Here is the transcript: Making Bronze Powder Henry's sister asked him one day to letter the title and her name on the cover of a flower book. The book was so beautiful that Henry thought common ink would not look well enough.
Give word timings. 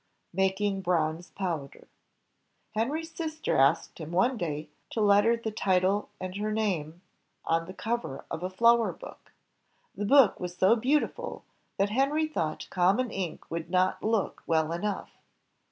Making 0.33 0.81
Bronze 0.81 1.29
Powder 1.29 1.87
Henry's 2.73 3.13
sister 3.13 3.55
asked 3.55 3.99
him 3.99 4.09
one 4.11 4.35
day 4.35 4.69
to 4.89 4.99
letter 4.99 5.37
the 5.37 5.51
title 5.51 6.09
and 6.19 6.35
her 6.37 6.51
name 6.51 7.03
on 7.45 7.67
the 7.67 7.73
cover 7.75 8.25
of 8.31 8.41
a 8.41 8.49
flower 8.49 8.93
book. 8.93 9.31
The 9.95 10.05
book 10.05 10.39
was 10.39 10.57
so 10.57 10.75
beautiful 10.75 11.45
that 11.77 11.91
Henry 11.91 12.25
thought 12.25 12.65
common 12.71 13.11
ink 13.11 13.51
would 13.51 13.69
not 13.69 14.01
look 14.01 14.41
well 14.47 14.71
enough. 14.71 15.11